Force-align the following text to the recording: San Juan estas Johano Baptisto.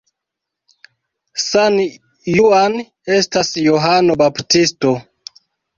San 1.49 1.77
Juan 2.39 2.81
estas 3.21 3.55
Johano 3.69 4.21
Baptisto. 4.25 5.01